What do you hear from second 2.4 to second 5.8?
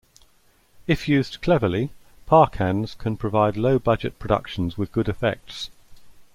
cans can provide low budget productions with good effects.